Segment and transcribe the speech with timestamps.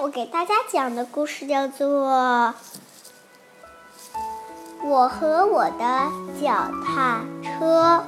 [0.00, 2.08] 我给大家讲的故事叫做
[4.84, 6.10] 《我和我的
[6.42, 8.02] 脚踏车》。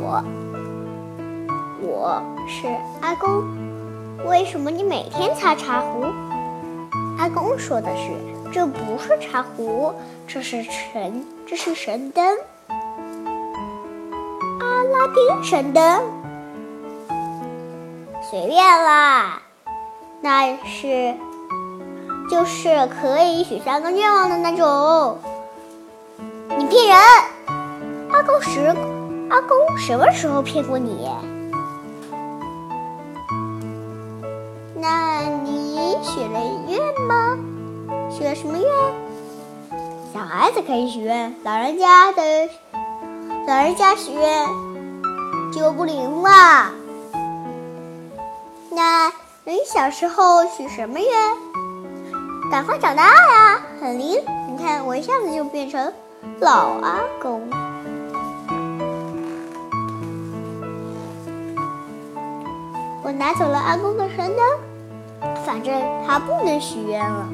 [0.00, 0.24] 我，
[1.82, 2.66] 我是
[3.00, 3.44] 阿公。
[4.24, 6.04] 为什么你每天擦茶壶？
[7.18, 8.12] 阿公说的是，
[8.52, 9.92] 这不是茶壶，
[10.26, 12.38] 这是神，这是神灯。
[14.92, 16.02] 拉丁神灯，
[18.30, 19.40] 随便啦，
[20.20, 21.14] 那是
[22.30, 25.18] 就是可以许三个愿望的那种。
[26.58, 26.98] 你骗人！
[28.10, 28.76] 阿公时，
[29.30, 31.08] 阿公什么时候骗过你？
[34.76, 37.38] 那你许了愿吗？
[38.10, 38.68] 许了什么愿？
[40.12, 42.22] 小孩子可以许愿，老人家的。
[43.44, 44.46] 老人家许愿
[45.52, 46.70] 就不灵了。
[48.70, 49.12] 那
[49.44, 51.08] 你小时候许什么愿？
[52.50, 54.18] 赶快长大呀，很灵。
[54.48, 55.92] 你看我一下子就变成
[56.40, 57.48] 老阿公。
[63.02, 64.46] 我拿走了阿公的神灯，
[65.44, 65.74] 反正
[66.06, 67.28] 他不能许愿了。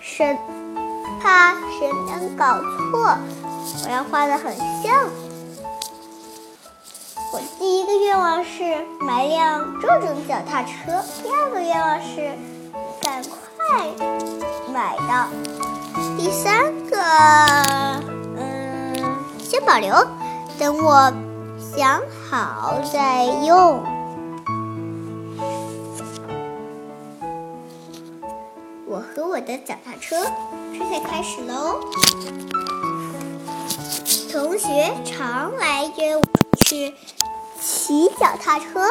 [0.00, 0.53] 神。
[1.24, 3.16] 怕谁能搞错，
[3.86, 5.08] 我要画的很像。
[7.32, 12.30] 我第一个愿望是买辆这种脚踏车，第二个愿望是
[13.00, 13.86] 赶快
[14.70, 15.28] 买到，
[16.18, 16.98] 第三个，
[18.36, 19.94] 嗯，先保留，
[20.58, 21.10] 等我
[21.74, 23.93] 想好再用。
[28.86, 30.16] 我和我的脚踏车，
[30.72, 31.80] 这下开始喽。
[34.30, 36.22] 同学常来约我
[36.58, 36.92] 去
[37.58, 38.86] 骑脚踏车，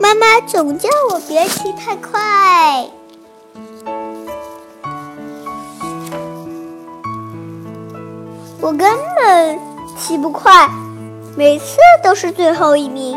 [0.00, 2.88] 妈妈总叫我别骑太快。
[8.60, 9.60] 我根本
[9.96, 10.68] 骑不快，
[11.36, 13.16] 每次都是最后一名。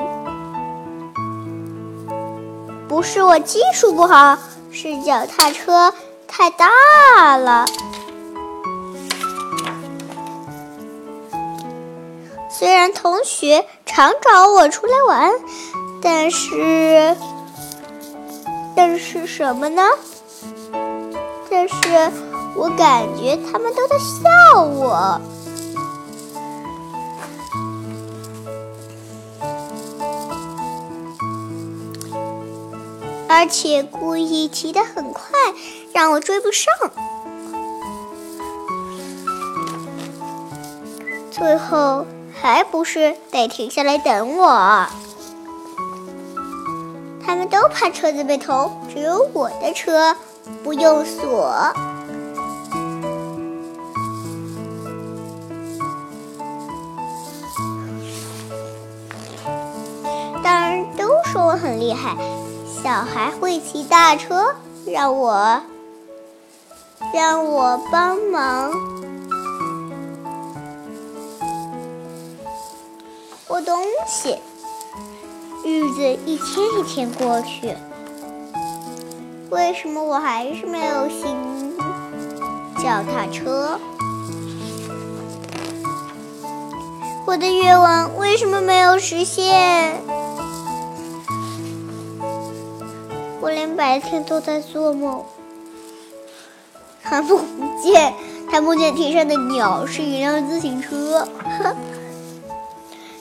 [2.87, 4.37] 不是我技术不好。
[4.81, 5.93] 是脚踏车
[6.25, 7.65] 太大了。
[12.49, 15.33] 虽然同学常找我出来玩，
[16.01, 17.13] 但是，
[18.73, 19.83] 但是什么呢？
[21.51, 21.75] 但是
[22.55, 25.19] 我感觉他们都在笑我。
[33.39, 35.31] 而且故意骑得很快，
[35.93, 36.73] 让我追不上。
[41.31, 42.05] 最后
[42.37, 44.85] 还不是得停下来等我。
[47.25, 50.17] 他们都怕车子被偷，只有我的车
[50.61, 51.73] 不用锁。
[60.43, 62.17] 当然都说我很厉害。
[62.81, 64.55] 小孩会骑大车，
[64.87, 65.61] 让我
[67.13, 68.71] 让我帮忙。
[73.47, 74.39] 我东西，
[75.65, 77.75] 日子一天一天过去，
[79.49, 81.77] 为什么我还是没有新
[82.77, 83.77] 脚踏车？
[87.25, 90.01] 我的愿望为什么没有实现？
[93.49, 95.25] 我连白天都在做梦，
[97.01, 97.41] 看不
[97.81, 98.13] 见，
[98.51, 101.27] 他梦见天上的鸟是一辆自行车，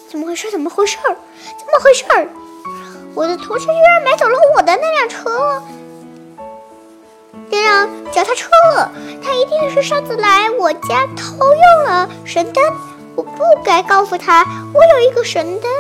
[0.07, 0.51] 怎么回事？
[0.51, 0.99] 怎么回事？
[1.03, 2.05] 怎么回事？
[3.15, 5.63] 我的同学居然买走了我的那辆车，
[7.49, 8.51] 那辆脚踏车，
[9.25, 12.63] 他一定是上次来我家偷用了神灯，
[13.17, 15.71] 我不该告诉他我有一个神灯。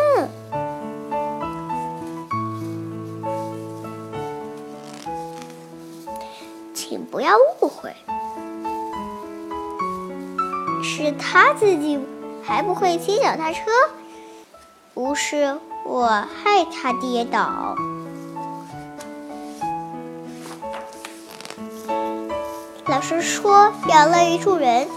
[6.88, 7.94] 请不要误会，
[10.82, 12.00] 是他自己
[12.42, 13.60] 还不会骑脚踏车，
[14.94, 17.76] 不是我害他跌倒。
[22.86, 24.88] 老师说要乐于助人，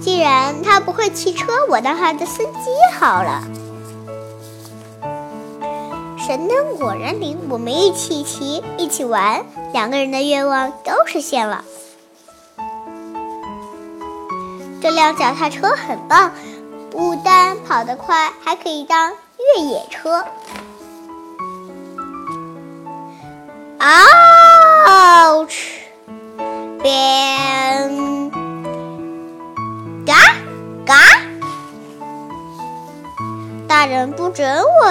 [0.00, 3.42] 既然他不会骑车，我当他的司机好了。
[6.26, 9.44] 神灯果然灵，我们一起骑，一起玩，
[9.74, 11.62] 两个人的愿望都实现了。
[14.80, 16.32] 这辆脚踏车很棒，
[16.90, 19.12] 不但跑得快，还可以当
[19.56, 20.24] 越野车。
[23.76, 24.00] 啊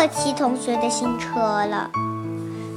[0.04, 1.90] 我骑同学的新车了。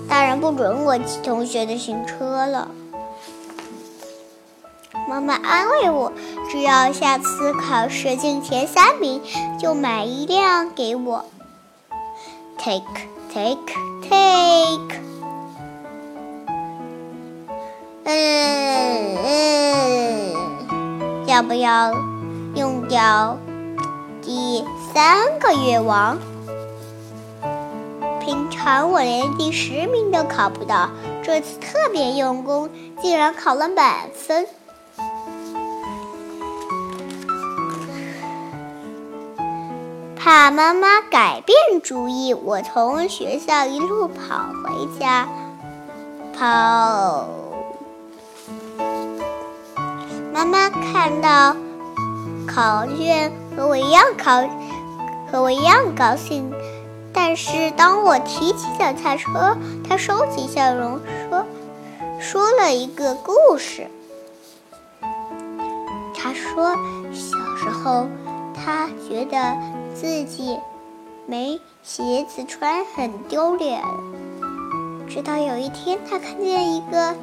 [0.09, 2.69] 大人不准我骑同学的新车了。
[5.09, 6.13] 妈妈安慰我，
[6.49, 9.21] 只要下次考试进前三名，
[9.59, 11.25] 就买一辆给我。
[12.59, 12.85] Take,
[13.35, 13.59] take,
[14.09, 15.01] take。
[18.05, 21.93] 嗯嗯，要不要
[22.55, 23.37] 用掉
[24.23, 24.65] 第
[24.95, 26.17] 三个愿望？
[28.67, 30.91] 常我连第十名都考不到，
[31.23, 32.69] 这次特别用功，
[33.01, 34.45] 竟然考了满分。
[40.17, 45.29] 怕妈妈改变主意，我从学校一路跑回家。
[46.37, 47.29] 跑，
[50.35, 51.55] 妈妈看到
[52.49, 54.43] 考卷和我一样考，
[55.31, 56.53] 和我一样高兴。
[57.17, 59.57] 但是当我提起脚踏车，
[59.89, 61.45] 他收起笑容，说
[62.21, 63.89] ：“说了一个故事。”
[66.15, 66.77] 他说，
[67.13, 68.07] 小时候
[68.55, 69.57] 他觉得。
[69.99, 70.59] 自己
[71.27, 73.83] 没鞋子穿很丢脸，
[75.09, 77.15] 直到有一天，他看见一个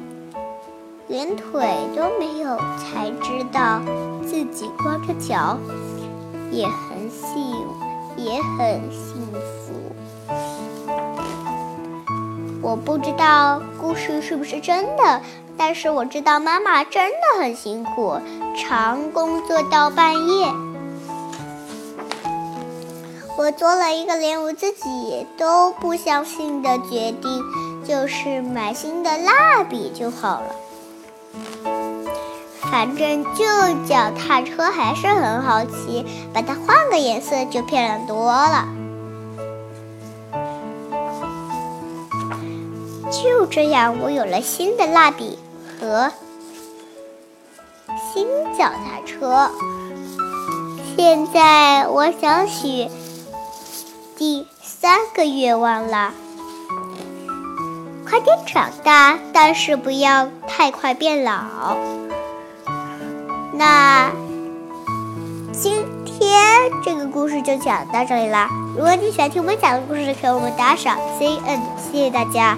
[1.06, 1.62] 连腿
[1.94, 3.80] 都没有，才知道
[4.26, 5.56] 自己光着脚
[6.50, 7.54] 也很幸，
[8.16, 9.63] 也很幸福。
[12.64, 15.20] 我不知道故事是不是真的，
[15.58, 18.18] 但是我知道妈妈真的很辛苦，
[18.56, 20.50] 常工作到半夜。
[23.36, 27.42] 我做了一个连我自己都不相信的决定，
[27.86, 30.46] 就是买新的蜡笔就好了。
[32.70, 33.44] 反正旧
[33.86, 38.66] 脚踏车还是很好骑，把它换个颜色就漂亮多了。
[43.34, 45.36] 就这样，我有了新的蜡笔
[45.80, 46.12] 和
[48.12, 49.50] 新脚踏车。
[50.96, 52.88] 现在我想许。
[54.16, 56.12] 第三个愿望了，
[58.08, 61.76] 快点长大，但是不要太快变老。
[63.52, 64.12] 那
[65.50, 68.48] 今天这个故事就讲到这里啦。
[68.76, 71.60] 如果你喜欢听我们讲的故事，可以我们打赏 C N，
[71.90, 72.56] 谢谢大家。